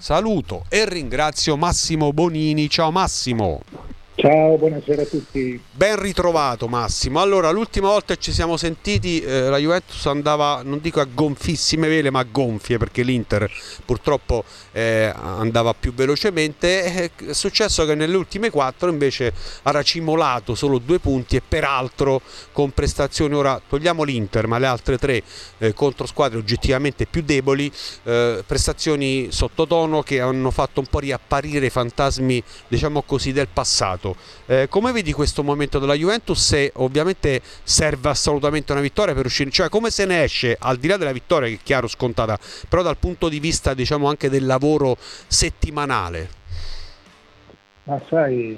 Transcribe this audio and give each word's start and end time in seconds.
saluto 0.00 0.64
e 0.68 0.84
ringrazio 0.86 1.56
Massimo 1.56 2.12
Bonini. 2.12 2.68
Ciao 2.68 2.90
Massimo. 2.90 3.60
Ciao, 4.20 4.58
buonasera 4.58 5.00
a 5.00 5.06
tutti. 5.06 5.58
Ben 5.72 5.98
ritrovato 5.98 6.68
Massimo. 6.68 7.22
Allora, 7.22 7.48
l'ultima 7.48 7.88
volta 7.88 8.12
che 8.12 8.20
ci 8.20 8.32
siamo 8.32 8.58
sentiti 8.58 9.22
eh, 9.22 9.48
la 9.48 9.56
Juventus 9.56 10.04
andava, 10.04 10.60
non 10.62 10.78
dico 10.82 11.00
a 11.00 11.06
gonfissime 11.10 11.88
vele, 11.88 12.10
ma 12.10 12.18
a 12.18 12.26
gonfie 12.30 12.76
perché 12.76 13.02
l'Inter 13.02 13.50
purtroppo 13.82 14.44
eh, 14.72 15.10
andava 15.14 15.72
più 15.72 15.94
velocemente. 15.94 16.84
Eh, 16.84 17.10
è 17.28 17.32
successo 17.32 17.86
che 17.86 17.94
nelle 17.94 18.14
ultime 18.14 18.50
quattro 18.50 18.90
invece 18.90 19.32
ha 19.62 19.70
racimolato 19.70 20.54
solo 20.54 20.76
due 20.76 20.98
punti 20.98 21.36
e 21.36 21.40
peraltro 21.40 22.20
con 22.52 22.72
prestazioni, 22.72 23.34
ora 23.34 23.58
togliamo 23.66 24.02
l'Inter, 24.02 24.46
ma 24.46 24.58
le 24.58 24.66
altre 24.66 24.98
tre 24.98 25.22
eh, 25.56 25.72
contro 25.72 26.04
squadre 26.04 26.36
oggettivamente 26.36 27.06
più 27.06 27.22
deboli, 27.22 27.72
eh, 28.02 28.44
prestazioni 28.46 29.28
sottotono 29.30 30.02
che 30.02 30.20
hanno 30.20 30.50
fatto 30.50 30.80
un 30.80 30.86
po' 30.90 30.98
riapparire 30.98 31.64
i 31.64 31.70
fantasmi, 31.70 32.42
diciamo 32.68 33.00
così, 33.00 33.32
del 33.32 33.48
passato. 33.50 34.08
Eh, 34.46 34.66
come 34.68 34.92
vedi 34.92 35.12
questo 35.12 35.42
momento 35.42 35.78
della 35.78 35.94
Juventus? 35.94 36.40
Se 36.40 36.72
ovviamente 36.76 37.40
serve 37.62 38.08
assolutamente 38.08 38.72
una 38.72 38.80
vittoria 38.80 39.14
per 39.14 39.26
uscire, 39.26 39.50
cioè 39.50 39.68
come 39.68 39.90
se 39.90 40.04
ne 40.04 40.22
esce 40.22 40.56
al 40.58 40.76
di 40.78 40.88
là 40.88 40.96
della 40.96 41.12
vittoria 41.12 41.48
che 41.48 41.54
è 41.54 41.58
chiaro 41.62 41.86
scontata, 41.86 42.38
però 42.68 42.82
dal 42.82 42.96
punto 42.96 43.28
di 43.28 43.40
vista 43.40 43.74
diciamo 43.74 44.08
anche 44.08 44.28
del 44.28 44.46
lavoro 44.46 44.96
settimanale? 44.98 46.28
Ma 47.84 48.00
sai, 48.08 48.56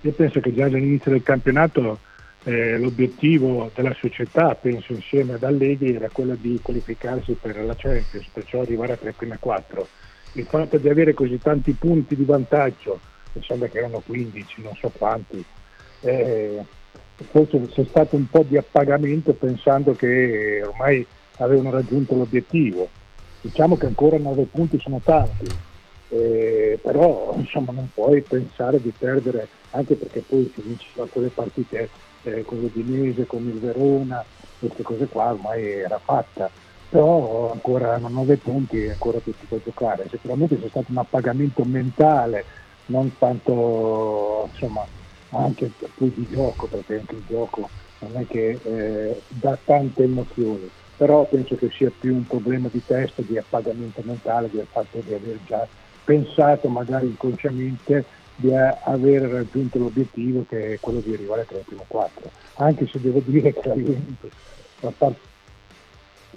io 0.00 0.12
penso 0.12 0.40
che 0.40 0.54
già 0.54 0.64
all'inizio 0.64 1.10
del 1.10 1.22
campionato 1.22 1.98
eh, 2.44 2.78
l'obiettivo 2.78 3.70
della 3.74 3.94
società, 3.98 4.54
penso 4.54 4.92
insieme 4.92 5.34
ad 5.34 5.42
Allegri, 5.42 5.94
era 5.94 6.08
quello 6.10 6.34
di 6.34 6.60
qualificarsi 6.62 7.36
per 7.40 7.56
la 7.64 7.74
Champions, 7.74 8.26
perciò 8.32 8.60
arrivare 8.60 8.96
tra 8.98 9.06
le 9.06 9.14
prime 9.16 9.38
quattro. 9.40 9.88
Il 10.32 10.46
fatto 10.46 10.76
di 10.76 10.88
avere 10.88 11.14
così 11.14 11.38
tanti 11.38 11.72
punti 11.72 12.14
di 12.14 12.24
vantaggio 12.24 13.00
mi 13.34 13.42
sembra 13.42 13.68
che 13.68 13.78
erano 13.78 14.00
15, 14.04 14.62
non 14.62 14.74
so 14.76 14.90
quanti. 14.96 15.44
Eh, 16.00 16.62
forse 17.30 17.60
c'è 17.68 17.84
stato 17.84 18.16
un 18.16 18.28
po' 18.28 18.44
di 18.46 18.56
appagamento 18.56 19.32
pensando 19.32 19.94
che 19.94 20.62
ormai 20.64 21.06
avevano 21.38 21.70
raggiunto 21.70 22.14
l'obiettivo. 22.14 22.88
Diciamo 23.40 23.76
che 23.76 23.86
ancora 23.86 24.18
9 24.18 24.44
punti 24.44 24.78
sono 24.80 25.00
tanti, 25.02 25.46
eh, 26.08 26.78
però 26.82 27.34
insomma, 27.36 27.72
non 27.72 27.90
puoi 27.92 28.22
pensare 28.22 28.80
di 28.80 28.92
perdere, 28.96 29.48
anche 29.70 29.94
perché 29.96 30.20
poi 30.20 30.50
si 30.54 30.62
vinceva 30.62 31.06
quelle 31.06 31.28
partite 31.28 31.88
eh, 32.22 32.42
con 32.44 32.60
l'Udinese, 32.60 33.26
con 33.26 33.46
il 33.46 33.58
Verona, 33.58 34.24
queste 34.58 34.82
cose 34.82 35.06
qua 35.06 35.32
ormai 35.32 35.62
era 35.64 35.98
fatta 35.98 36.50
però 36.94 37.50
ancora 37.50 37.94
hanno 37.94 38.08
9 38.08 38.36
punti 38.36 38.84
e 38.84 38.90
ancora 38.90 39.18
tutti 39.18 39.44
da 39.48 39.56
giocare. 39.64 40.06
Sicuramente 40.08 40.60
c'è 40.60 40.68
stato 40.68 40.86
un 40.90 40.98
appagamento 40.98 41.64
mentale 41.64 42.44
non 42.86 43.16
tanto 43.18 44.48
insomma 44.52 44.86
anche 45.30 45.70
poi 45.96 46.12
di 46.14 46.28
gioco 46.30 46.66
perché 46.66 46.98
anche 46.98 47.14
il 47.14 47.24
gioco 47.28 47.68
non 48.00 48.16
è 48.16 48.26
che 48.26 48.58
eh, 48.62 49.22
dà 49.28 49.58
tante 49.64 50.02
emozioni 50.02 50.70
però 50.96 51.24
penso 51.26 51.56
che 51.56 51.70
sia 51.70 51.90
più 51.98 52.14
un 52.14 52.26
problema 52.26 52.68
di 52.70 52.82
testa, 52.84 53.22
di 53.22 53.36
appagamento 53.36 54.00
mentale 54.04 54.48
del 54.50 54.66
fatto 54.70 55.00
di 55.00 55.12
aver 55.12 55.38
già 55.44 55.66
pensato 56.04 56.68
magari 56.68 57.06
inconsciamente 57.06 58.04
di 58.36 58.52
aver 58.54 59.22
raggiunto 59.22 59.78
l'obiettivo 59.78 60.44
che 60.48 60.74
è 60.74 60.80
quello 60.80 61.00
di 61.00 61.14
arrivare 61.14 61.46
tra 61.46 61.58
i 61.58 61.62
primi 61.62 61.82
quattro. 61.86 62.30
Anche 62.56 62.86
se 62.86 63.00
devo 63.00 63.20
dire 63.24 63.52
che 63.52 63.68
la 63.68 63.74
Juventus 63.74 64.30
del 64.80 65.16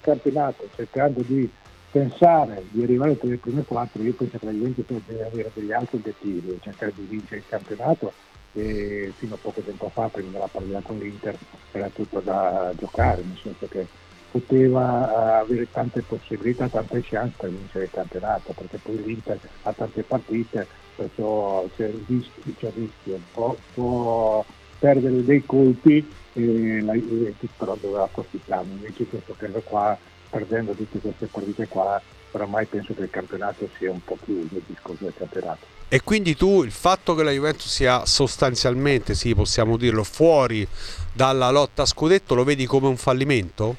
campionato 0.00 0.68
cercando 0.74 1.20
di 1.26 1.48
pensare 1.90 2.64
di 2.70 2.82
arrivare 2.82 3.16
tra 3.18 3.28
le 3.28 3.38
prime 3.38 3.62
quattro, 3.62 4.02
io 4.02 4.12
penso 4.12 4.38
che 4.38 4.46
la 4.46 4.52
Juventus 4.52 4.84
deve 5.06 5.24
avere 5.24 5.50
degli 5.54 5.72
altri 5.72 5.96
obiettivi, 5.96 6.58
cercare 6.60 6.92
di 6.94 7.06
vincere 7.08 7.36
il 7.36 7.46
campionato 7.48 8.12
e 8.52 9.12
fino 9.16 9.34
a 9.34 9.38
poco 9.40 9.60
tempo 9.60 9.90
fa, 9.92 10.08
prima 10.08 10.30
della 10.30 10.48
partita 10.48 10.80
con 10.80 10.98
l'Inter, 10.98 11.36
era 11.72 11.88
tutto 11.88 12.20
da 12.20 12.72
giocare, 12.76 13.22
nel 13.22 13.38
senso 13.42 13.66
che 13.68 13.86
poteva 14.30 15.38
avere 15.40 15.70
tante 15.70 16.02
possibilità, 16.02 16.68
tante 16.68 17.02
chance 17.02 17.34
per 17.38 17.50
vincere 17.50 17.84
il 17.84 17.90
campionato, 17.90 18.52
perché 18.52 18.78
poi 18.78 19.02
l'Inter 19.02 19.38
ha 19.62 19.72
tante 19.72 20.02
partite, 20.02 20.66
perciò 20.94 21.66
c'è 21.76 21.86
il 21.86 22.04
rischio, 22.06 22.52
c'è 22.58 22.66
il 22.66 22.72
rischio. 22.74 23.20
Può, 23.32 23.56
può 23.72 24.44
perdere 24.78 25.24
dei 25.24 25.44
colpi 25.44 26.06
e 26.34 26.80
la 26.82 26.94
Juventus 26.94 27.50
però 27.56 27.76
doveva 27.80 28.04
approfittarne, 28.04 28.72
invece 28.72 29.06
questo 29.06 29.34
caso 29.36 29.60
qua 29.64 29.98
perdendo 30.28 30.72
tutte 30.72 30.98
queste 30.98 31.26
partite 31.26 31.66
qua, 31.68 32.00
oramai 32.32 32.66
penso 32.66 32.94
che 32.94 33.02
il 33.02 33.10
campionato 33.10 33.68
sia 33.78 33.90
un 33.90 34.02
po' 34.02 34.16
più 34.22 34.38
il 34.38 34.62
discorso 34.66 35.04
del 35.04 35.14
campionato. 35.16 35.76
E 35.88 36.02
quindi 36.02 36.36
tu 36.36 36.62
il 36.64 36.70
fatto 36.70 37.14
che 37.14 37.22
la 37.22 37.30
Juventus 37.30 37.66
sia 37.66 38.04
sostanzialmente, 38.04 39.14
sì, 39.14 39.34
possiamo 39.34 39.76
dirlo, 39.78 40.04
fuori 40.04 40.66
dalla 41.12 41.50
lotta 41.50 41.82
a 41.82 41.86
scudetto 41.86 42.34
lo 42.34 42.44
vedi 42.44 42.66
come 42.66 42.88
un 42.88 42.96
fallimento? 42.98 43.76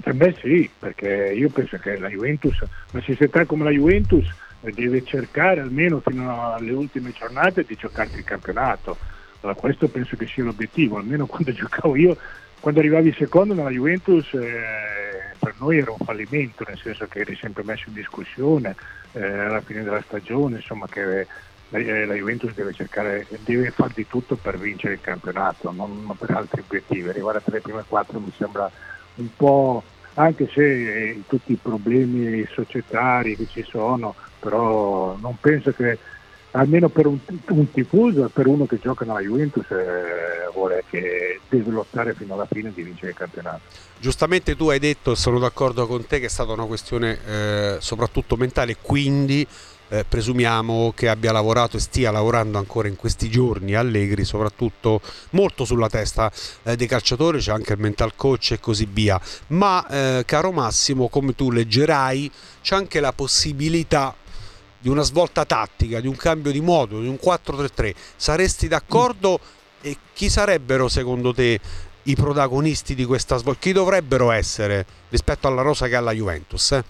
Per 0.00 0.14
me 0.14 0.34
sì, 0.40 0.70
perché 0.78 1.34
io 1.36 1.50
penso 1.50 1.76
che 1.76 1.98
la 1.98 2.08
Juventus, 2.08 2.62
una 2.92 3.02
società 3.02 3.44
come 3.44 3.64
la 3.64 3.70
Juventus 3.70 4.26
deve 4.60 5.04
cercare 5.04 5.60
almeno 5.60 6.00
fino 6.00 6.52
alle 6.52 6.72
ultime 6.72 7.12
giornate 7.12 7.64
di 7.64 7.76
giocarsi 7.76 8.16
il 8.16 8.24
campionato. 8.24 8.96
Allora, 9.40 9.58
questo 9.58 9.88
penso 9.88 10.16
che 10.16 10.26
sia 10.26 10.44
l'obiettivo, 10.44 10.96
almeno 10.96 11.26
quando 11.26 11.52
giocavo 11.54 11.94
io 11.94 12.16
quando 12.60 12.80
arrivavi 12.80 13.12
secondo 13.12 13.54
nella 13.54 13.70
Juventus 13.70 14.32
eh, 14.34 15.34
per 15.38 15.54
noi 15.58 15.78
era 15.78 15.92
un 15.92 16.04
fallimento, 16.04 16.64
nel 16.66 16.78
senso 16.78 17.06
che 17.06 17.20
eri 17.20 17.36
sempre 17.36 17.62
messo 17.62 17.84
in 17.88 17.94
discussione 17.94 18.74
eh, 19.12 19.22
alla 19.22 19.60
fine 19.60 19.82
della 19.82 20.02
stagione, 20.02 20.56
insomma 20.56 20.86
che 20.86 21.26
la, 21.68 21.78
eh, 21.78 22.04
la, 22.06 22.14
Juventus 22.14 22.52
deve 22.54 22.72
cercare, 22.72 23.26
deve 23.44 23.70
fare 23.70 23.92
di 23.94 24.06
tutto 24.06 24.36
per 24.36 24.58
vincere 24.58 24.94
il 24.94 25.00
campionato, 25.00 25.70
non 25.72 26.14
per 26.18 26.30
altri 26.30 26.62
obiettivi. 26.66 27.08
Arrivare 27.08 27.42
tra 27.42 27.54
le 27.54 27.60
prime 27.60 27.84
quattro 27.86 28.20
mi 28.20 28.32
sembra 28.36 28.70
un 29.16 29.28
po', 29.36 29.82
anche 30.14 30.48
se 30.52 30.62
eh, 30.62 31.22
tutti 31.26 31.52
i 31.52 31.58
problemi 31.60 32.46
societari 32.52 33.36
che 33.36 33.46
ci 33.46 33.62
sono, 33.62 34.14
però 34.38 35.16
non 35.20 35.36
penso 35.40 35.72
che 35.72 35.98
almeno 36.56 36.88
per 36.88 37.06
un, 37.06 37.18
un 37.48 37.70
tifoso 37.70 38.24
e 38.24 38.28
per 38.28 38.46
uno 38.46 38.66
che 38.66 38.78
gioca 38.78 39.04
nella 39.04 39.20
Juventus 39.20 39.70
eh, 39.70 40.50
vuole 40.52 40.84
che 40.88 41.40
deve 41.48 41.70
lottare 41.70 42.14
fino 42.14 42.34
alla 42.34 42.46
fine 42.50 42.72
di 42.74 42.82
vincere 42.82 43.10
il 43.10 43.16
campionato. 43.16 43.60
Giustamente 43.98 44.56
tu 44.56 44.68
hai 44.68 44.78
detto, 44.78 45.14
sono 45.14 45.38
d'accordo 45.38 45.86
con 45.86 46.06
te, 46.06 46.18
che 46.18 46.26
è 46.26 46.30
stata 46.30 46.52
una 46.52 46.64
questione 46.64 47.18
eh, 47.26 47.76
soprattutto 47.80 48.36
mentale, 48.36 48.76
quindi 48.80 49.46
eh, 49.88 50.04
presumiamo 50.08 50.92
che 50.96 51.08
abbia 51.08 51.30
lavorato 51.30 51.76
e 51.76 51.80
stia 51.80 52.10
lavorando 52.10 52.58
ancora 52.58 52.88
in 52.88 52.96
questi 52.96 53.28
giorni 53.28 53.74
Allegri, 53.74 54.24
soprattutto 54.24 55.00
molto 55.30 55.64
sulla 55.64 55.88
testa 55.88 56.32
eh, 56.62 56.74
dei 56.74 56.86
calciatori, 56.86 57.38
c'è 57.38 57.52
anche 57.52 57.74
il 57.74 57.80
mental 57.80 58.14
coach 58.16 58.52
e 58.52 58.60
così 58.60 58.88
via. 58.90 59.20
Ma 59.48 59.86
eh, 59.86 60.24
caro 60.24 60.52
Massimo, 60.52 61.08
come 61.08 61.34
tu 61.34 61.50
leggerai, 61.50 62.30
c'è 62.62 62.74
anche 62.74 63.00
la 63.00 63.12
possibilità 63.12 64.14
di 64.78 64.88
una 64.88 65.02
svolta 65.02 65.44
tattica, 65.44 66.00
di 66.00 66.06
un 66.06 66.16
cambio 66.16 66.52
di 66.52 66.60
modo, 66.60 67.00
di 67.00 67.08
un 67.08 67.18
4-3-3, 67.22 67.94
saresti 68.16 68.68
d'accordo? 68.68 69.40
E 69.80 69.96
chi 70.12 70.28
sarebbero 70.28 70.88
secondo 70.88 71.32
te 71.32 71.60
i 72.04 72.14
protagonisti 72.14 72.94
di 72.94 73.04
questa 73.04 73.36
svolta? 73.36 73.60
Chi 73.60 73.72
dovrebbero 73.72 74.30
essere 74.30 74.84
rispetto 75.08 75.46
alla 75.46 75.62
rosa 75.62 75.86
che 75.86 75.96
ha 75.96 76.00
la 76.00 76.12
Juventus? 76.12 76.72
Eh? 76.72 76.84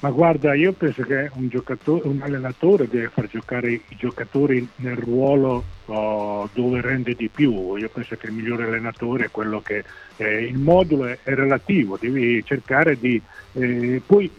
Ma 0.00 0.10
guarda, 0.10 0.54
io 0.54 0.72
penso 0.72 1.02
che 1.02 1.30
un, 1.34 1.50
un, 1.84 2.20
allenatore 2.22 2.88
deve 2.88 3.10
far 3.10 3.28
giocare 3.28 3.70
i 3.70 3.82
giocatori 3.98 4.66
nel 4.76 4.96
ruolo 4.96 5.62
oh, 5.86 6.48
dove 6.54 6.80
rende 6.80 7.14
di 7.14 7.28
più. 7.28 7.76
Io 7.76 7.90
penso 7.90 8.16
che 8.16 8.28
il 8.28 8.32
migliore 8.32 8.64
allenatore 8.64 9.26
è 9.26 9.30
quello 9.30 9.60
che 9.60 9.84
eh, 10.16 10.44
il 10.44 10.56
modulo 10.56 11.04
è, 11.04 11.18
è, 11.22 11.34
relativo, 11.34 11.98
devi 12.00 12.42
cercare 12.46 12.98
di... 12.98 13.20
Eh, 13.52 14.00
poi 14.06 14.30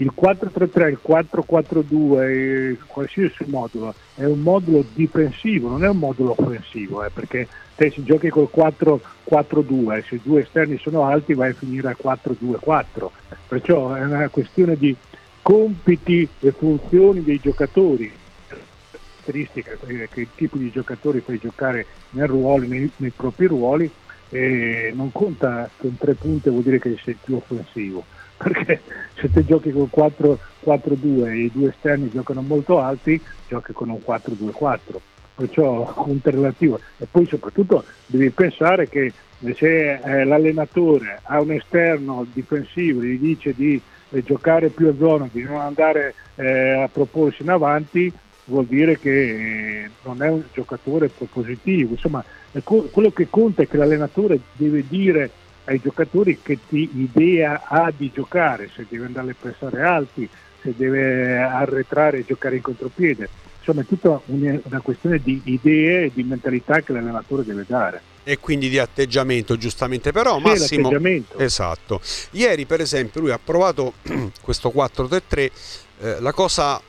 il 0.00 0.12
4-3-3, 0.16 0.88
il 0.90 0.98
4-4-2, 1.06 2.76
qualsiasi 2.86 3.44
modulo 3.46 3.94
è 4.14 4.24
un 4.24 4.40
modulo 4.40 4.84
difensivo, 4.92 5.68
non 5.68 5.84
è 5.84 5.88
un 5.88 5.98
modulo 5.98 6.34
offensivo, 6.36 7.04
eh, 7.04 7.10
perché 7.10 7.48
te 7.74 7.90
se 7.90 8.04
giochi 8.04 8.28
col 8.28 8.48
4-4-2, 8.54 10.04
se 10.04 10.20
due 10.22 10.42
esterni 10.42 10.78
sono 10.78 11.04
alti 11.04 11.34
vai 11.34 11.50
a 11.50 11.54
finire 11.54 11.88
a 11.88 11.96
4-2-4, 12.00 13.08
perciò 13.48 13.94
è 13.94 14.04
una 14.04 14.28
questione 14.28 14.76
di 14.76 14.94
compiti 15.42 16.28
e 16.40 16.52
funzioni 16.52 17.24
dei 17.24 17.40
giocatori, 17.40 18.12
caratteristiche, 19.28 19.78
eh, 19.86 20.08
che 20.10 20.28
tipo 20.34 20.56
di 20.56 20.70
giocatori 20.70 21.20
fai 21.20 21.38
giocare 21.38 21.86
nel 22.10 22.26
ruolo, 22.26 22.66
nei, 22.66 22.90
nei 22.96 23.10
propri 23.10 23.46
ruoli, 23.46 23.90
non 24.30 25.10
conta 25.10 25.70
che 25.78 25.86
un 25.86 25.96
tre 25.96 26.14
punti 26.14 26.50
vuol 26.50 26.62
dire 26.62 26.78
che 26.78 26.98
sei 27.02 27.16
più 27.22 27.36
offensivo 27.36 28.04
perché 28.36 28.82
se 29.18 29.30
te 29.30 29.44
giochi 29.44 29.72
con 29.72 29.88
4-4-2 29.94 31.26
e 31.26 31.38
i 31.44 31.50
due 31.52 31.70
esterni 31.70 32.08
giocano 32.10 32.40
molto 32.42 32.80
alti, 32.80 33.20
giochi 33.48 33.72
con 33.72 33.88
un 33.88 34.00
4-2-4, 34.04 34.78
perciò 35.34 35.92
un 36.06 36.18
relativo. 36.22 36.80
E 36.98 37.06
poi 37.10 37.26
soprattutto 37.26 37.84
devi 38.06 38.30
pensare 38.30 38.88
che 38.88 39.12
se 39.54 39.94
eh, 39.94 40.24
l'allenatore 40.24 41.20
ha 41.22 41.40
un 41.40 41.52
esterno 41.52 42.26
difensivo, 42.32 43.02
gli 43.02 43.18
dice 43.18 43.54
di 43.54 43.80
eh, 44.10 44.22
giocare 44.22 44.68
più 44.68 44.88
a 44.88 44.94
zona, 44.96 45.28
di 45.30 45.42
non 45.42 45.60
andare 45.60 46.14
eh, 46.36 46.82
a 46.82 46.88
proporsi 46.88 47.42
in 47.42 47.50
avanti, 47.50 48.12
vuol 48.44 48.66
dire 48.66 48.98
che 48.98 49.82
eh, 49.84 49.90
non 50.04 50.22
è 50.22 50.28
un 50.28 50.42
giocatore 50.52 51.08
propositivo. 51.08 51.92
Insomma, 51.92 52.24
quello 52.62 53.10
che 53.10 53.28
conta 53.28 53.62
è 53.62 53.68
che 53.68 53.76
l'allenatore 53.76 54.38
deve 54.54 54.84
dire 54.88 55.30
ai 55.68 55.80
giocatori 55.80 56.40
che 56.42 56.58
idea 56.70 57.62
ha 57.66 57.92
di 57.94 58.10
giocare, 58.12 58.70
se 58.74 58.86
deve 58.88 59.06
andare 59.06 59.30
a 59.30 59.34
pressare 59.38 59.82
alti, 59.82 60.28
se 60.62 60.74
deve 60.76 61.38
arretrare 61.38 62.18
e 62.18 62.24
giocare 62.26 62.56
in 62.56 62.62
contropiede. 62.62 63.28
Insomma, 63.58 63.82
è 63.82 63.86
tutta 63.86 64.20
una 64.24 64.80
questione 64.80 65.20
di 65.22 65.40
idee 65.44 66.04
e 66.04 66.10
di 66.14 66.22
mentalità 66.22 66.80
che 66.80 66.92
l'allenatore 66.92 67.44
deve 67.44 67.64
dare. 67.66 68.00
E 68.24 68.38
quindi 68.38 68.68
di 68.68 68.78
atteggiamento 68.78 69.56
giustamente 69.56 70.10
però 70.10 70.36
sì, 70.36 70.42
Massimo 70.42 70.90
esatto. 71.36 72.00
Ieri 72.32 72.66
per 72.66 72.80
esempio 72.80 73.20
lui 73.20 73.30
ha 73.30 73.40
provato 73.42 73.94
questo 74.42 74.72
4-3-3 74.74 75.50
eh, 76.00 76.20
la 76.20 76.32
cosa 76.32 76.80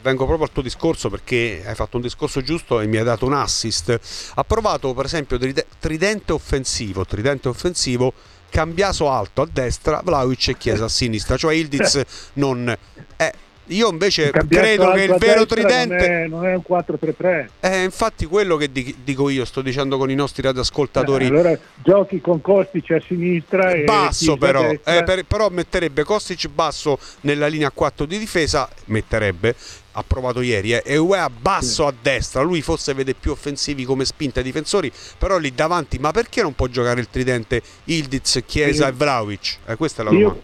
vengo 0.00 0.24
proprio 0.24 0.46
al 0.46 0.52
tuo 0.52 0.62
discorso 0.62 1.10
perché 1.10 1.62
hai 1.66 1.74
fatto 1.74 1.96
un 1.96 2.02
discorso 2.02 2.40
giusto 2.40 2.80
e 2.80 2.86
mi 2.86 2.96
hai 2.96 3.04
dato 3.04 3.26
un 3.26 3.34
assist. 3.34 3.98
Ha 4.34 4.44
provato 4.44 4.94
per 4.94 5.04
esempio 5.04 5.38
tridente 5.78 6.32
offensivo 6.32 7.04
tridente 7.04 7.48
offensivo 7.48 8.12
Cambiaso 8.52 9.10
alto 9.10 9.40
a 9.40 9.48
destra, 9.50 10.02
Vlaovic 10.04 10.48
e 10.48 10.58
Chiesa 10.58 10.84
a 10.84 10.88
sinistra, 10.88 11.38
cioè 11.38 11.54
Ildiz 11.54 12.02
non 12.34 12.76
è 13.16 13.32
io 13.66 13.90
invece 13.90 14.30
credo 14.30 14.90
che 14.92 15.02
il 15.02 15.14
vero 15.18 15.46
tridente 15.46 16.08
non 16.08 16.14
è, 16.14 16.26
non 16.26 16.46
è 16.46 16.54
un 16.54 16.62
4-3-3. 16.68 17.48
È 17.60 17.76
infatti 17.76 18.26
quello 18.26 18.56
che 18.56 18.70
dico 18.72 19.28
io, 19.28 19.44
sto 19.44 19.62
dicendo 19.62 19.98
con 19.98 20.10
i 20.10 20.14
nostri 20.14 20.42
radioascoltatori. 20.42 21.24
Eh, 21.24 21.28
allora 21.28 21.58
giochi 21.76 22.20
con 22.20 22.40
Kostic 22.40 22.90
a 22.90 23.00
sinistra 23.00 23.72
basso 23.84 24.36
però, 24.36 24.68
eh, 24.68 25.02
per, 25.04 25.24
però 25.24 25.48
metterebbe 25.48 26.02
Kostic 26.02 26.48
basso 26.48 26.98
nella 27.20 27.46
linea 27.46 27.70
4 27.70 28.04
di 28.04 28.18
difesa, 28.18 28.68
metterebbe 28.86 29.54
ha 29.94 30.02
provato 30.02 30.40
ieri 30.40 30.72
eh, 30.72 30.82
e 30.86 30.96
Ue 30.96 31.18
basso 31.38 31.82
sì. 31.82 31.88
a 31.88 31.94
destra 32.00 32.40
lui 32.40 32.62
forse 32.62 32.94
vede 32.94 33.12
più 33.12 33.30
offensivi 33.30 33.84
come 33.84 34.06
spinta 34.06 34.38
ai 34.38 34.44
difensori 34.46 34.90
però 35.18 35.36
lì 35.36 35.54
davanti 35.54 35.98
ma 35.98 36.12
perché 36.12 36.40
non 36.40 36.54
può 36.54 36.66
giocare 36.66 36.98
il 36.98 37.10
tridente 37.10 37.60
Ildiz, 37.84 38.42
Chiesa 38.46 38.84
io, 38.84 38.90
e 38.90 38.92
Vlaovic 38.94 39.58
eh, 39.66 39.76
questa 39.76 40.00
è 40.00 40.04
la 40.06 40.10
domanda 40.12 40.40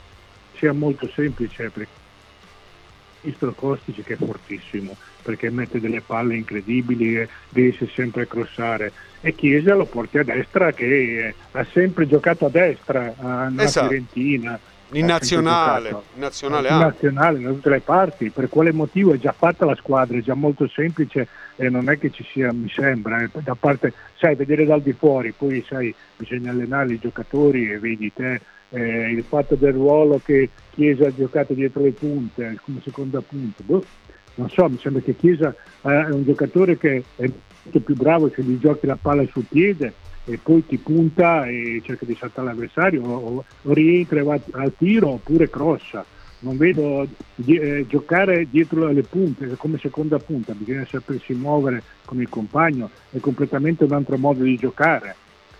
sia 0.58 0.72
molto 0.72 1.08
semplice 1.14 1.70
perché 1.70 1.97
Istro 3.28 3.52
Kostic 3.52 4.02
che 4.02 4.14
è 4.14 4.16
fortissimo 4.16 4.96
perché 5.22 5.50
mette 5.50 5.80
delle 5.80 6.00
palle 6.00 6.36
incredibili 6.36 7.16
e 7.16 7.28
riesce 7.50 7.88
sempre 7.88 8.22
a 8.22 8.26
crossare. 8.26 8.92
E 9.20 9.34
Chiesa 9.34 9.74
lo 9.74 9.84
porti 9.84 10.18
a 10.18 10.24
destra 10.24 10.72
che 10.72 11.34
ha 11.50 11.66
sempre 11.72 12.06
giocato 12.06 12.46
a 12.46 12.50
destra 12.50 13.14
nella 13.20 13.62
esatto. 13.62 13.88
Fiorentina. 13.88 14.58
In 14.92 15.04
nazionale, 15.04 15.90
in 15.90 16.20
nazionale, 16.20 16.68
in 16.68 16.78
nazionale 16.78 17.40
da 17.40 17.50
tutte 17.50 17.68
le 17.68 17.80
parti. 17.80 18.30
Per 18.30 18.48
quale 18.48 18.72
motivo 18.72 19.12
è 19.12 19.18
già 19.18 19.32
fatta 19.32 19.66
la 19.66 19.74
squadra 19.74 20.16
è 20.16 20.22
già 20.22 20.32
molto 20.32 20.66
semplice 20.66 21.28
e 21.56 21.68
non 21.68 21.90
è 21.90 21.98
che 21.98 22.10
ci 22.10 22.24
sia 22.24 22.52
mi 22.52 22.70
sembra 22.70 23.20
eh, 23.20 23.28
da 23.32 23.56
parte 23.58 23.92
sai 24.16 24.36
vedere 24.36 24.64
dal 24.64 24.80
di 24.80 24.92
fuori 24.92 25.32
poi 25.32 25.64
sai 25.66 25.92
bisogna 26.16 26.52
allenare 26.52 26.92
i 26.92 26.98
giocatori 27.00 27.70
e 27.70 27.80
vedi 27.80 28.12
te 28.14 28.40
eh, 28.70 29.10
il 29.10 29.24
fatto 29.24 29.54
del 29.54 29.72
ruolo 29.72 30.20
che 30.24 30.50
Chiesa 30.70 31.06
ha 31.06 31.14
giocato 31.14 31.54
dietro 31.54 31.82
le 31.82 31.92
punte 31.92 32.58
come 32.62 32.80
seconda 32.82 33.20
punta. 33.20 33.62
Boh, 33.64 33.84
non 34.36 34.48
so, 34.50 34.68
mi 34.68 34.78
sembra 34.78 35.02
che 35.02 35.16
Chiesa 35.16 35.54
è 35.80 36.08
un 36.10 36.24
giocatore 36.24 36.76
che 36.76 37.02
è 37.16 37.30
molto 37.62 37.80
più 37.80 37.94
bravo 37.94 38.30
se 38.30 38.42
gli 38.42 38.58
giochi 38.58 38.86
la 38.86 38.98
palla 39.00 39.26
sul 39.26 39.44
piede 39.48 39.92
e 40.24 40.38
poi 40.42 40.64
ti 40.66 40.76
punta 40.76 41.46
e 41.46 41.80
cerca 41.84 42.04
di 42.04 42.14
saltare 42.14 42.48
l'avversario 42.48 43.02
o, 43.02 43.44
o 43.62 43.72
rientra 43.72 44.22
al 44.52 44.72
tiro 44.76 45.10
oppure 45.10 45.48
crossa. 45.48 46.04
Non 46.40 46.56
vedo 46.56 47.04
eh, 47.46 47.84
giocare 47.88 48.46
dietro 48.48 48.86
le 48.92 49.02
punte 49.02 49.48
come 49.56 49.76
seconda 49.78 50.20
punta, 50.20 50.54
bisogna 50.54 50.86
sapersi 50.88 51.32
muovere 51.32 51.82
con 52.04 52.20
il 52.20 52.28
compagno, 52.28 52.90
è 53.10 53.18
completamente 53.18 53.82
un 53.82 53.92
altro 53.92 54.16
modo 54.18 54.44
di 54.44 54.56
giocare 54.56 55.16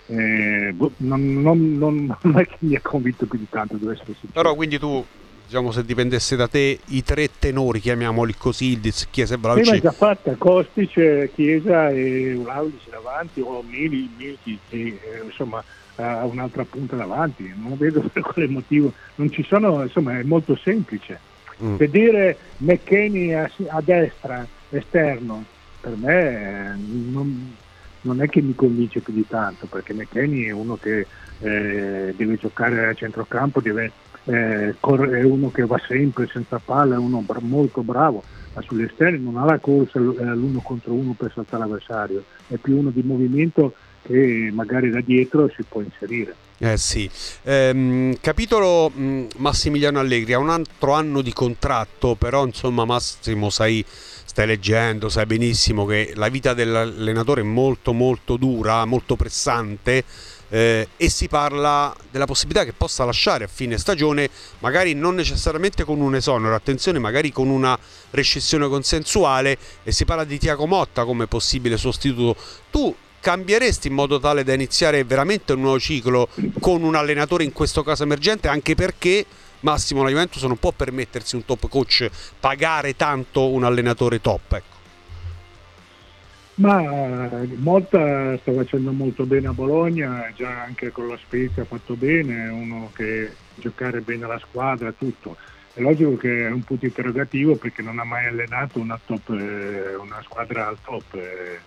eh, 0.09 0.73
boh, 0.75 0.93
non, 0.99 1.43
non, 1.43 1.77
non, 1.77 2.17
non, 2.23 2.39
è 2.39 2.47
che 2.47 2.57
mi 2.61 2.75
ha 2.75 2.81
convinto 2.81 3.27
più 3.27 3.39
di 3.39 3.47
tanto 3.49 3.77
devo 3.77 3.93
essere 3.93 4.15
sincero. 4.15 4.33
però 4.33 4.55
quindi 4.55 4.79
tu 4.79 5.05
diciamo 5.45 5.71
se 5.71 5.85
dipendesse 5.85 6.35
da 6.35 6.49
te 6.49 6.79
i 6.87 7.03
tre 7.03 7.29
tenori 7.39 7.81
chiamiamoli 7.81 8.35
così 8.35 8.73
Ildiz, 8.73 9.09
Chiesa 9.11 9.35
e 9.35 9.39
Vlaovic 9.39 9.63
prima 9.63 9.77
è 9.77 9.81
già 9.81 9.93
fatta 9.93 10.35
Kostic, 10.37 11.31
Chiesa 11.35 11.91
e 11.91 12.39
Vlaovic 12.43 12.89
davanti 12.91 13.41
o 13.41 13.63
Mili, 13.69 14.11
Milchi 14.17 14.59
eh, 14.71 14.99
insomma 15.25 15.63
ha 15.97 16.25
un'altra 16.25 16.65
punta 16.65 16.97
davanti 16.97 17.53
non 17.55 17.77
vedo 17.77 18.01
per 18.13 18.23
quale 18.23 18.49
motivo 18.49 18.93
non 19.17 19.31
ci 19.31 19.43
sono 19.43 19.83
insomma 19.83 20.19
è 20.19 20.23
molto 20.23 20.57
semplice 20.57 21.21
mm. 21.63 21.77
vedere 21.77 22.37
McKenny 22.59 23.33
a, 23.33 23.51
a 23.69 23.83
destra 23.83 24.47
esterno 24.71 25.45
per 25.81 25.97
me 25.97 26.79
non 26.79 27.57
non 28.03 28.23
è 28.23 28.29
che 28.29 28.41
mi 28.41 28.55
convince 28.55 29.01
più 29.01 29.13
di 29.13 29.27
tanto 29.27 29.67
perché 29.67 29.93
McKenny 29.95 30.45
è 30.45 30.51
uno 30.51 30.77
che 30.77 31.07
eh, 31.41 32.15
deve 32.17 32.37
giocare 32.37 32.87
a 32.87 32.95
centrocampo, 32.95 33.61
deve, 33.61 33.93
eh, 34.25 34.71
è 34.71 35.23
uno 35.23 35.51
che 35.51 35.67
va 35.67 35.81
sempre 35.87 36.29
senza 36.33 36.61
palla, 36.65 36.95
è 36.95 36.99
uno 36.99 37.21
bra- 37.21 37.41
molto 37.41 37.83
bravo, 37.83 38.23
ma 38.55 38.63
sugli 38.63 38.83
esterni 38.83 39.23
non 39.23 39.37
ha 39.37 39.45
la 39.45 39.59
corsa 39.59 39.99
l'uno 39.99 40.61
contro 40.61 40.93
uno 40.93 41.15
per 41.17 41.33
saltare 41.35 41.63
l'avversario, 41.63 42.25
è 42.47 42.57
più 42.57 42.79
uno 42.79 42.91
di 42.91 43.03
movimento 43.03 43.75
che 44.03 44.51
magari 44.53 44.91
da 44.91 45.01
dietro 45.01 45.51
si 45.55 45.63
può 45.63 45.81
inserire. 45.81 46.35
Eh 46.61 46.77
sì, 46.77 47.09
ehm, 47.45 48.17
capitolo 48.21 48.91
mm, 48.91 49.27
Massimiliano 49.37 50.01
Allegri 50.01 50.33
ha 50.33 50.39
un 50.39 50.51
altro 50.51 50.93
anno 50.93 51.23
di 51.23 51.33
contratto, 51.33 52.17
però 52.17 52.45
insomma 52.45 52.85
Massimo 52.85 53.49
sai 53.49 53.85
stai 54.29 54.47
leggendo, 54.47 55.09
sai 55.09 55.25
benissimo 55.25 55.87
che 55.87 56.13
la 56.15 56.29
vita 56.29 56.53
dell'allenatore 56.53 57.41
è 57.41 57.45
molto 57.45 57.95
molto 57.95 58.37
dura, 58.37 58.85
molto 58.85 59.17
pressante 59.17 60.05
eh, 60.51 60.87
e 60.99 61.09
si 61.09 61.29
parla 61.29 61.97
della 62.11 62.27
possibilità 62.27 62.65
che 62.67 62.75
possa 62.75 63.07
lasciare 63.07 63.45
a 63.45 63.49
fine 63.49 63.79
stagione, 63.79 64.29
magari 64.59 64.93
non 64.93 65.15
necessariamente 65.15 65.83
con 65.83 66.03
un 66.03 66.15
esonero, 66.15 66.55
attenzione, 66.55 66.99
magari 66.99 67.33
con 67.33 67.49
una 67.49 67.77
rescissione 68.11 68.69
consensuale 68.69 69.57
e 69.83 69.93
si 69.93 70.05
parla 70.05 70.25
di 70.25 70.39
Tiago 70.39 70.67
Motta 70.67 71.07
come 71.07 71.27
possibile 71.27 71.79
sostituto. 71.79 72.39
Tu 72.71 72.95
cambieresti 73.21 73.89
in 73.89 73.95
modo 73.95 74.21
tale 74.21 74.45
da 74.45 74.53
iniziare 74.53 75.05
veramente 75.05 75.55
un 75.55 75.63
nuovo 75.63 75.81
ciclo 75.81 76.29
con 76.61 76.83
un 76.83 76.95
allenatore 76.95 77.45
in 77.45 77.53
questo 77.53 77.83
caso 77.83 78.03
emergente 78.03 78.47
anche 78.47 78.75
perché 78.75 79.25
Massimo 79.61 80.03
la 80.03 80.11
Juventus 80.11 80.43
non 80.45 80.57
può 80.59 80.73
permettersi 80.73 81.37
un 81.37 81.45
top 81.45 81.69
coach 81.69 82.09
pagare 82.39 82.97
tanto 82.97 83.49
un 83.49 83.65
allenatore 83.65 84.21
top. 84.21 84.53
Ecco. 84.53 84.77
Ma 86.59 87.31
Motta 87.57 88.37
sta 88.39 88.53
facendo 88.53 88.91
molto 88.91 89.25
bene 89.25 89.47
a 89.47 89.53
Bologna, 89.53 90.33
già 90.35 90.63
anche 90.65 90.91
con 90.91 91.07
la 91.07 91.17
Spezia 91.17 91.63
ha 91.63 91.67
fatto 91.67 91.95
bene, 91.95 92.49
uno 92.49 92.91
che 92.95 93.31
giocare 93.55 94.01
bene 94.01 94.25
alla 94.25 94.41
squadra, 94.41 94.93
tutto. 94.93 95.37
È 95.73 95.81
logico 95.81 96.17
che 96.17 96.47
è 96.47 96.51
un 96.51 96.65
punto 96.65 96.87
interrogativo 96.87 97.55
perché 97.55 97.83
non 97.83 98.01
ha 98.01 98.05
mai 98.05 98.27
allenato 98.27 98.81
una, 98.81 98.99
top, 99.05 99.31
eh, 99.31 99.95
una 99.95 100.21
squadra 100.25 100.67
al 100.67 100.79
top, 100.83 101.15
eh, 101.15 101.61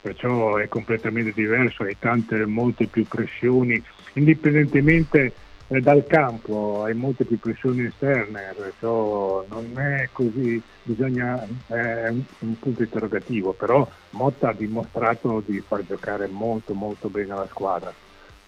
perciò 0.00 0.56
è 0.56 0.68
completamente 0.68 1.32
diverso, 1.34 1.82
hai 1.82 1.96
tante, 1.98 2.46
molte 2.46 2.86
più 2.86 3.04
pressioni, 3.06 3.82
indipendentemente 4.14 5.34
dal 5.68 6.06
campo 6.06 6.84
hai 6.84 6.94
molte 6.94 7.26
più 7.26 7.38
pressioni 7.38 7.84
esterne, 7.84 8.54
perciò 8.56 9.44
non 9.48 9.78
è 9.78 10.08
così, 10.12 10.60
bisogna, 10.82 11.46
è 11.66 12.08
un, 12.08 12.22
un 12.38 12.58
punto 12.58 12.82
interrogativo, 12.82 13.52
però 13.52 13.86
Motta 14.10 14.48
ha 14.48 14.54
dimostrato 14.54 15.42
di 15.44 15.60
far 15.60 15.84
giocare 15.84 16.26
molto 16.26 16.72
molto 16.72 17.08
bene 17.08 17.34
la 17.34 17.46
squadra. 17.50 17.92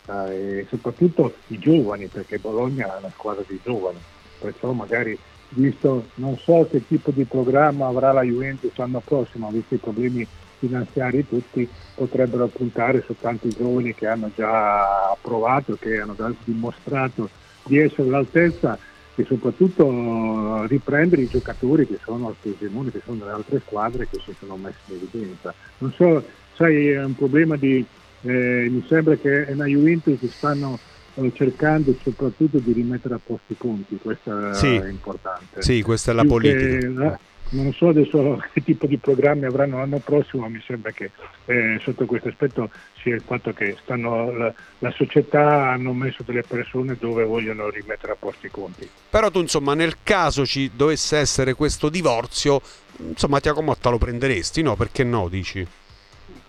Eh, 0.07 0.59
e 0.61 0.67
soprattutto 0.69 1.35
i 1.49 1.59
giovani, 1.59 2.07
perché 2.07 2.39
Bologna 2.39 2.95
è 2.95 2.99
una 2.99 3.11
squadra 3.11 3.45
di 3.47 3.61
giovani, 3.63 3.99
perciò 4.39 4.73
magari 4.73 5.19
visto 5.51 6.07
non 6.15 6.39
so 6.39 6.67
che 6.71 6.87
tipo 6.87 7.11
di 7.11 7.25
programma 7.25 7.87
avrà 7.87 8.13
la 8.13 8.23
Juventus 8.23 8.75
l'anno 8.77 9.03
prossimo, 9.05 9.51
visto 9.51 9.75
i 9.75 9.79
problemi 9.79 10.27
finanziari 10.61 11.27
tutti 11.27 11.69
potrebbero 11.95 12.47
puntare 12.47 13.03
su 13.05 13.17
tanti 13.19 13.49
giovani 13.49 13.95
che 13.95 14.07
hanno 14.07 14.31
già 14.37 15.17
provato, 15.21 15.77
che 15.81 15.99
hanno 15.99 16.15
già 16.15 16.33
dimostrato 16.45 17.29
di 17.65 17.79
essere 17.79 18.03
all'altezza 18.09 18.79
e 19.15 19.25
soprattutto 19.25 20.65
riprendere 20.67 21.23
i 21.23 21.29
giocatori 21.29 21.87
che 21.87 21.99
sono 22.05 22.29
al 22.29 22.37
Frosinone, 22.39 22.91
che 22.91 23.01
sono 23.05 23.19
nelle 23.19 23.33
altre 23.33 23.61
squadre 23.65 24.07
che 24.09 24.19
si 24.25 24.35
sono 24.39 24.57
messi 24.57 24.79
in 24.87 24.97
evidenza. 24.97 25.53
Non 25.79 25.93
so, 25.93 26.25
sai, 26.55 26.89
è 26.89 27.03
un 27.03 27.17
problema 27.17 27.57
di, 27.57 27.85
eh, 28.23 28.69
mi 28.71 28.85
sembra 28.87 29.17
che 29.17 29.47
è 29.47 29.53
una 29.53 29.67
Juventus 29.67 30.19
che 30.19 30.29
stanno 30.29 30.79
eh, 31.15 31.33
cercando 31.35 31.95
soprattutto 32.03 32.59
di 32.59 32.73
rimettere 32.73 33.15
a 33.15 33.21
posto 33.23 33.53
i 33.53 33.57
conti, 33.57 33.99
questo 34.01 34.55
sì. 34.55 34.77
è 34.77 34.89
importante. 34.89 35.63
Sì, 35.63 35.83
questa 35.83 36.13
è 36.13 36.15
la 36.15 36.23
Più 36.23 36.31
politica. 36.31 36.89
La, 36.91 37.19
non 37.51 37.73
so 37.73 37.89
adesso 37.89 38.43
che 38.53 38.63
tipo 38.63 38.87
di 38.87 38.99
programmi 38.99 39.45
avranno 39.45 39.79
l'anno 39.79 39.99
prossimo, 39.99 40.49
mi 40.49 40.63
sembra 40.65 40.91
che 40.91 41.11
eh, 41.47 41.79
sotto 41.83 42.07
questo 42.07 42.29
aspetto 42.29 42.71
sia 43.03 43.15
il 43.15 43.23
fatto 43.23 43.53
che 43.53 43.77
stanno, 43.83 44.31
la, 44.33 44.53
la, 44.79 44.91
società 44.91 45.71
hanno 45.71 45.93
messo 45.93 46.23
delle 46.23 46.43
persone 46.43 46.97
dove 46.99 47.25
vogliono 47.25 47.69
rimettere 47.71 48.13
a 48.13 48.17
posto 48.19 48.47
i 48.47 48.51
conti. 48.51 48.89
Però 49.09 49.31
tu 49.31 49.41
insomma 49.41 49.75
nel 49.75 49.97
caso 50.03 50.47
ci 50.47 50.71
dovesse 50.75 51.17
essere 51.19 51.55
questo 51.55 51.89
divorzio, 51.89 52.61
insomma 52.99 53.41
Tiago 53.41 53.63
Motta 53.63 53.91
lo 53.91 53.99
prenderesti, 53.99 54.63
no? 54.63 54.77
Perché 54.77 55.05
no, 55.05 55.29
dici? 55.29 55.67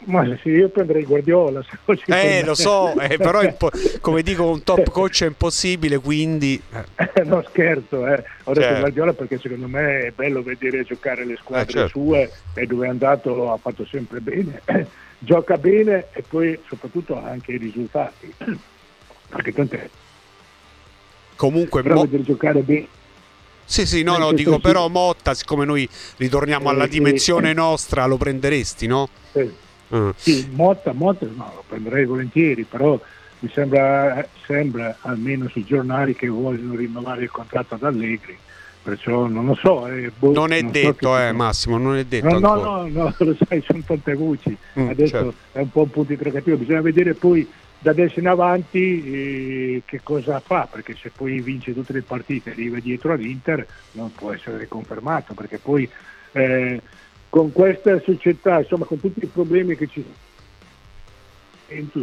Ma 0.06 0.26
sì, 0.42 0.50
io 0.50 0.70
prenderei 0.70 1.04
Guardiola. 1.04 1.64
Se 1.64 1.78
eh, 2.08 2.44
lo 2.44 2.56
so, 2.56 3.00
eh, 3.00 3.18
però 3.20 3.42
come 4.02 4.24
dico 4.24 4.50
un 4.50 4.64
top 4.64 4.90
coach 4.90 5.24
è 5.24 5.28
impossibile, 5.28 6.00
quindi... 6.00 6.62
Eh. 6.96 7.24
no, 7.24 7.44
scherzo, 7.48 8.08
eh. 8.08 8.24
ho 8.44 8.54
detto 8.54 8.62
certo. 8.62 8.80
Guardiola 8.80 9.14
perché 9.14 9.38
secondo 9.38 9.68
me 9.68 10.00
è 10.08 10.12
bello 10.12 10.42
vedere 10.42 10.84
giocare 10.84 11.24
le 11.26 11.38
squadre 11.38 11.70
eh, 11.70 11.74
certo. 11.74 11.90
sue 11.90 12.32
e 12.56 12.66
dove 12.66 12.88
è 12.88 12.90
andato 12.90 13.52
ha 13.52 13.58
fatto 13.58 13.86
sempre 13.86 14.20
bene. 14.20 14.62
Gioca 15.20 15.58
bene 15.58 16.08
e 16.14 16.24
poi 16.28 16.60
soprattutto 16.68 17.16
ha 17.16 17.30
anche 17.30 17.52
i 17.52 17.58
risultati. 17.58 18.34
perché 19.30 19.54
tant'è. 19.54 19.90
Comunque... 21.36 21.84
Però 21.84 21.96
mo- 21.96 22.02
vedere 22.02 22.24
giocare 22.24 22.62
bene 22.62 22.88
sì, 23.64 23.86
sì, 23.86 24.04
no, 24.04 24.18
no, 24.18 24.34
dico 24.34 24.60
però 24.60 24.90
Motta, 24.90 25.34
siccome 25.34 25.64
noi 25.64 25.88
ritorniamo 26.18 26.68
alla 26.68 26.88
dimensione 26.88 27.54
nostra, 27.54 28.06
lo 28.06 28.18
prenderesti, 28.18 28.86
no? 28.86 29.08
Sì. 29.32 29.50
Uh. 29.92 30.14
Sì, 30.16 30.50
Motta, 30.54 30.94
Motta 30.94 31.26
no, 31.26 31.52
lo 31.56 31.64
prenderei 31.68 32.06
volentieri, 32.06 32.64
però 32.64 33.00
mi 33.40 33.50
sembra, 33.50 34.26
sembra, 34.46 34.98
almeno 35.02 35.48
sui 35.50 35.66
giornali 35.66 36.16
che 36.16 36.28
vogliono 36.28 36.76
rinnovare 36.76 37.24
il 37.24 37.32
contratto 37.32 37.76
ad 37.76 37.84
Allegri. 37.84 38.38
Perciò 38.84 39.28
non 39.28 39.46
lo 39.46 39.56
so. 39.56 39.88
Eh, 39.88 40.12
boh, 40.18 40.32
non 40.32 40.52
è 40.54 40.62
non 40.62 40.72
detto, 40.72 41.10
so 41.10 41.20
eh, 41.20 41.32
Massimo, 41.32 41.78
non 41.78 41.98
è 41.98 42.04
detto. 42.06 42.28
No, 42.28 42.40
no, 42.40 42.56
no, 42.56 42.88
no, 42.88 43.16
lo 43.18 43.38
sai, 43.48 43.62
sono 43.62 43.84
tante 43.86 44.16
voci. 44.16 44.58
Mm, 44.80 44.90
adesso 44.90 45.12
certo. 45.12 45.34
è 45.52 45.60
un 45.60 45.70
po' 45.70 45.82
un 45.82 45.90
punto 45.90 46.12
interrogativo. 46.14 46.58
Bisogna 46.58 46.82
vedere 46.82 47.14
poi 47.14 47.48
da 47.78 47.92
adesso 47.92 48.20
in 48.20 48.28
avanti 48.28 49.04
eh, 49.04 49.82
che 49.86 50.02
cosa 50.04 50.40
fa, 50.40 50.68
perché 50.72 50.96
se 50.96 51.12
poi 51.16 51.42
vince 51.42 51.74
tutte 51.74 51.94
le 51.94 52.04
partite 52.04 52.50
e 52.50 52.54
arriva 52.54 52.80
dietro 52.80 53.14
all'Inter 53.14 53.66
non 53.94 54.12
può 54.14 54.32
essere 54.32 54.58
riconfermato, 54.58 55.34
perché 55.34 55.58
poi 55.58 55.90
eh, 56.34 56.82
con 57.32 57.54
questa 57.54 57.98
società, 58.02 58.60
insomma 58.60 58.84
con 58.84 59.00
tutti 59.00 59.24
i 59.24 59.28
problemi 59.28 59.78
che 59.78 59.88
ci 59.88 60.04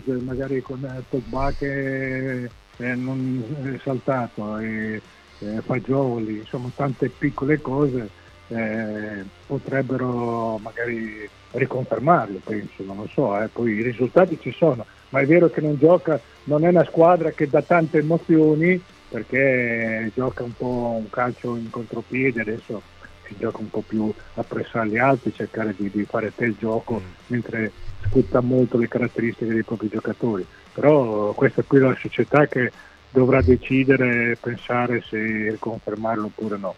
sono, 0.00 0.20
magari 0.22 0.62
con 0.62 0.82
eh, 0.82 1.02
Pogba 1.06 1.52
che 1.52 2.44
eh, 2.44 2.94
non 2.94 3.44
è 3.74 3.78
saltato, 3.82 4.56
e, 4.56 5.02
eh, 5.40 5.60
Fagioli, 5.60 6.38
insomma 6.38 6.70
tante 6.74 7.10
piccole 7.10 7.60
cose 7.60 8.08
eh, 8.48 9.22
potrebbero 9.46 10.56
magari 10.62 11.28
riconfermarlo, 11.50 12.40
penso, 12.42 12.82
non 12.84 12.96
lo 12.96 13.08
so, 13.12 13.38
eh. 13.38 13.48
poi 13.48 13.72
i 13.72 13.82
risultati 13.82 14.38
ci 14.40 14.50
sono, 14.52 14.86
ma 15.10 15.20
è 15.20 15.26
vero 15.26 15.50
che 15.50 15.60
non 15.60 15.76
gioca, 15.76 16.18
non 16.44 16.64
è 16.64 16.68
una 16.68 16.86
squadra 16.86 17.32
che 17.32 17.50
dà 17.50 17.60
tante 17.60 17.98
emozioni 17.98 18.82
perché 19.10 20.10
gioca 20.14 20.42
un 20.42 20.54
po' 20.56 20.96
un 20.98 21.10
calcio 21.10 21.54
in 21.56 21.68
contropiede 21.68 22.40
adesso 22.40 22.80
si 23.28 23.36
gioca 23.38 23.58
un 23.58 23.70
po' 23.70 23.84
più 23.86 24.12
a 24.34 24.42
pressare 24.42 24.88
gli 24.88 24.98
altri, 24.98 25.32
cercare 25.34 25.74
di, 25.76 25.90
di 25.90 26.04
fare 26.04 26.32
te 26.34 26.46
il 26.46 26.56
gioco, 26.58 27.00
mm. 27.00 27.12
mentre 27.28 27.72
sfrutta 28.06 28.40
molto 28.40 28.78
le 28.78 28.88
caratteristiche 28.88 29.52
dei 29.52 29.62
propri 29.62 29.88
giocatori. 29.88 30.44
Però 30.72 31.32
questa 31.32 31.62
qui 31.62 31.78
è 31.78 31.82
la 31.82 31.96
società 31.98 32.46
che 32.46 32.72
dovrà 33.10 33.42
decidere 33.42 34.32
e 34.32 34.36
pensare 34.40 35.02
se 35.08 35.56
confermarlo 35.58 36.26
oppure 36.26 36.56
no. 36.56 36.74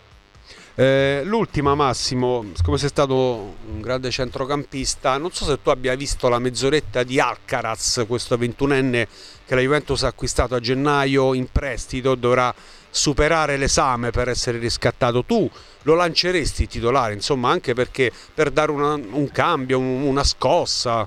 Eh, 0.75 1.23
l'ultima 1.25 1.75
Massimo, 1.75 2.45
siccome 2.55 2.79
sei 2.79 2.89
stato 2.89 3.55
un 3.71 3.81
grande 3.81 4.11
centrocampista, 4.11 5.19
non 5.19 5.31
so 5.31 5.45
se 5.45 5.61
tu 5.61 5.69
abbia 5.69 5.95
visto 5.95 6.29
la 6.29 6.39
mezz'oretta 6.39 7.03
di 7.03 7.21
Alcaraz, 7.21 8.05
questo 8.07 8.37
21enne 8.37 9.07
che 9.45 9.55
la 9.55 9.61
Juventus 9.61 10.05
ha 10.05 10.09
acquistato 10.09 10.55
a 10.55 10.61
gennaio 10.61 11.35
in 11.35 11.49
prestito, 11.51 12.15
dovrà 12.15 12.55
superare 12.91 13.57
l'esame 13.57 14.11
per 14.11 14.29
essere 14.29 14.59
riscattato. 14.59 15.25
Tu 15.25 15.49
lo 15.83 15.95
lanceresti 15.95 16.67
titolare, 16.67 17.15
insomma, 17.15 17.51
anche 17.51 17.75
perché 17.75 18.13
per 18.35 18.51
dare 18.51 18.71
una, 18.71 18.95
un 18.95 19.31
cambio, 19.31 19.79
un, 19.79 20.03
una 20.03 20.25
scossa. 20.25 21.07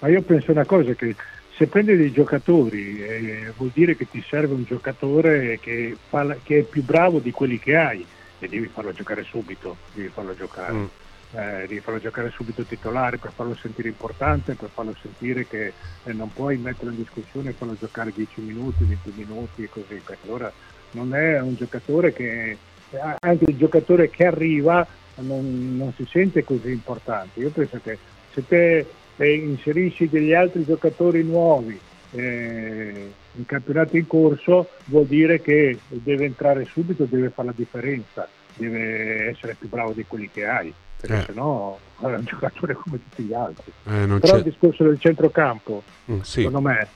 Ma 0.00 0.08
io 0.08 0.22
penso 0.22 0.50
una 0.50 0.66
cosa 0.66 0.92
che 0.94 1.14
se 1.56 1.66
prendi 1.66 1.96
dei 1.96 2.10
giocatori 2.10 3.02
eh, 3.02 3.52
vuol 3.56 3.70
dire 3.72 3.96
che 3.96 4.08
ti 4.10 4.24
serve 4.28 4.54
un 4.54 4.64
giocatore 4.64 5.58
che, 5.60 5.96
fa, 6.08 6.36
che, 6.42 6.60
è 6.60 6.62
più 6.62 6.82
bravo 6.82 7.18
di 7.18 7.30
quelli 7.30 7.58
che 7.58 7.76
hai 7.76 8.04
e 8.38 8.48
devi 8.48 8.66
farlo 8.66 8.92
giocare 8.92 9.22
subito, 9.22 9.76
devi 9.92 10.08
farlo 10.08 10.34
giocare. 10.34 10.72
Mm. 10.72 10.84
Eh, 11.34 11.66
devi 11.66 11.80
farlo 11.80 11.98
giocare 11.98 12.30
subito 12.30 12.62
titolare 12.62 13.16
per 13.16 13.32
farlo 13.32 13.54
sentire 13.54 13.88
importante, 13.88 14.54
per 14.54 14.68
farlo 14.68 14.94
sentire 15.00 15.46
che 15.46 15.72
eh, 16.04 16.12
non 16.12 16.30
puoi 16.30 16.58
metterlo 16.58 16.90
in 16.90 16.98
discussione 16.98 17.50
e 17.50 17.52
farlo 17.54 17.74
giocare 17.78 18.12
10 18.14 18.40
minuti, 18.42 18.84
20 18.84 19.12
minuti 19.16 19.62
e 19.62 19.68
così, 19.70 20.00
perché 20.04 20.26
allora 20.26 20.52
non 20.92 21.14
è 21.14 21.40
un 21.40 21.54
giocatore 21.54 22.12
che 22.12 22.58
anche 23.20 23.44
il 23.48 23.56
giocatore 23.56 24.10
che 24.10 24.26
arriva 24.26 24.86
non, 25.16 25.76
non, 25.76 25.92
si 25.94 26.06
sente 26.06 26.44
così 26.44 26.70
importante. 26.70 27.40
Io 27.40 27.50
penso 27.50 27.80
che 27.82 27.98
se 28.32 28.46
te 28.46 28.86
eh, 29.16 29.34
inserisci 29.34 30.08
degli 30.08 30.34
altri 30.34 30.64
giocatori 30.64 31.22
nuovi 31.22 31.78
eh, 32.12 33.12
in 33.34 33.46
campionato 33.46 33.96
in 33.96 34.06
corso 34.06 34.68
vuol 34.86 35.06
dire 35.06 35.40
che 35.40 35.78
deve 35.88 36.26
entrare 36.26 36.64
subito, 36.66 37.04
deve 37.04 37.30
fare 37.30 37.48
la 37.48 37.54
differenza, 37.56 38.28
deve 38.54 39.28
essere 39.28 39.56
più 39.58 39.68
bravo 39.68 39.92
di 39.92 40.04
quelli 40.06 40.30
che 40.30 40.46
hai, 40.46 40.72
perché 41.02 41.22
eh. 41.22 41.24
sennò 41.26 41.76
è 42.00 42.04
un 42.06 42.24
giocatore 42.24 42.74
come 42.74 42.98
tutti 42.98 43.24
gli 43.24 43.32
altri. 43.32 43.72
Eh, 43.84 44.06
Però 44.06 44.18
c'è... 44.18 44.36
il 44.36 44.42
discorso 44.42 44.84
del 44.84 44.98
centrocampo, 44.98 45.82
mm, 46.10 46.20
sì. 46.20 46.40
secondo 46.40 46.60
me, 46.60 46.88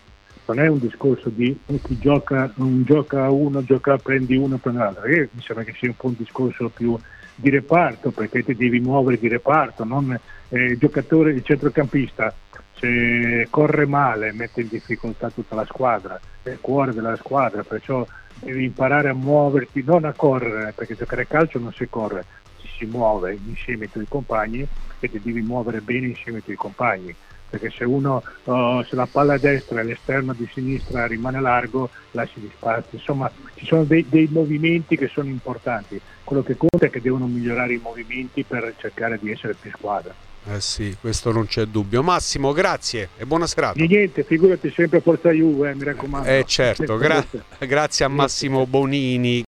non 0.47 0.61
è 0.61 0.69
un 0.69 0.79
discorso 0.79 1.29
di 1.29 1.59
chi 1.83 1.99
gioca, 1.99 2.53
un 2.57 2.85
gioca 2.85 3.29
uno, 3.31 3.65
gioca, 3.65 3.97
prendi 3.99 4.37
uno, 4.37 4.57
prendi 4.59 4.79
l'altro. 4.79 5.09
Io 5.09 5.29
mi 5.33 5.43
sembra 5.43 5.65
che 5.65 5.75
sia 5.77 5.89
un 5.89 5.97
po' 5.97 6.07
un 6.07 6.15
discorso 6.17 6.69
più 6.69 6.97
di 7.35 7.51
reparto, 7.51 8.11
perché 8.11 8.45
ti 8.45 8.55
devi 8.55 8.81
muovere 8.81 9.19
di 9.19 9.29
reparto, 9.29 9.85
non 9.85 10.19
eh, 10.49 10.59
il 10.59 10.79
giocatore, 10.79 11.33
il 11.33 11.45
centrocampista 11.45 12.33
se 12.79 13.47
corre 13.49 13.87
male 13.87 14.33
mette 14.33 14.61
in 14.61 14.69
difficoltà 14.69 15.31
tutta 15.31 15.55
la 15.55 15.65
squadra, 15.65 16.21
è 16.43 16.51
il 16.51 16.61
cuore 16.61 16.93
della 16.93 17.17
squadra, 17.17 17.63
perciò 17.63 18.07
devi 18.41 18.65
imparare 18.65 19.09
a 19.09 19.15
muoverti, 19.15 19.83
non 19.85 20.05
a 20.05 20.13
correre, 20.13 20.73
perché 20.73 20.95
giocare 20.95 21.23
a 21.23 21.27
calcio 21.27 21.59
non 21.59 21.73
si 21.73 21.89
corre, 21.89 22.25
si 22.77 22.85
muove 22.85 23.39
insieme 23.47 23.85
ai 23.85 23.91
tuoi 23.91 24.07
compagni 24.09 24.67
e 24.99 25.11
ti 25.11 25.21
devi 25.23 25.41
muovere 25.41 25.81
bene 25.81 26.09
insieme 26.09 26.39
ai 26.39 26.45
tuoi 26.45 26.57
compagni 26.57 27.15
perché 27.49 27.71
se 27.71 27.85
uno 27.85 28.23
uh, 28.45 28.83
se 28.83 28.97
la 28.97 29.07
palla 29.07 29.35
a 29.35 29.39
destra 29.39 29.81
e 29.81 29.85
l'esterno 29.85 30.33
di 30.33 30.49
sinistra 30.53 31.07
rimane 31.07 31.41
largo 31.41 31.91
lasci 32.11 32.41
gli 32.41 32.51
spazi 32.55 32.97
insomma 32.97 33.31
ci 33.55 33.65
sono 33.65 33.85
dei, 33.85 34.05
dei, 34.09 34.29
movimenti 34.31 34.97
che 34.97 35.09
sono 35.09 35.29
importanti 35.29 36.01
quello 36.25 36.43
che 36.43 36.57
conta 36.57 36.87
è 36.87 36.91
che 36.91 37.01
devono 37.01 37.27
migliorare 37.27 37.75
i 37.75 37.81
movimenti 37.83 38.43
per 38.43 38.75
cercare 38.77 39.19
di 39.21 39.31
essere 39.31 39.55
più 39.55 39.71
squadra 39.71 40.15
eh 40.49 40.61
sì, 40.61 40.97
questo 41.01 41.33
non 41.33 41.47
c'è 41.47 41.65
dubbio. 41.65 42.05
Massimo, 42.05 42.53
grazie 42.53 43.09
e 43.17 43.27
buona 43.27 43.49
serata. 43.49 43.81
Di 43.81 43.89
niente, 43.89 44.23
figurati 44.23 44.71
sempre 44.71 45.01
Forza 45.01 45.33
Juve, 45.33 45.71
eh, 45.71 45.75
mi 45.75 45.83
raccomando. 45.83 46.29
Eh 46.29 46.45
certo, 46.47 46.97
gra- 46.97 47.25
grazie 47.59 48.05
a 48.05 48.09
Massimo 48.09 48.65
Bonini. 48.65 49.45